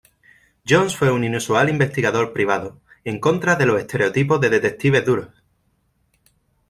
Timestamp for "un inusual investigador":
1.11-2.33